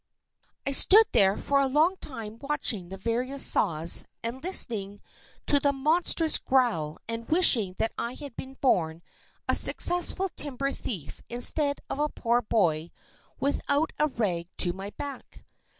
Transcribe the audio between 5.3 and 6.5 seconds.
to the monstrous